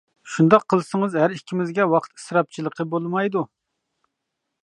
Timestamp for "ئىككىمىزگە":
1.35-1.85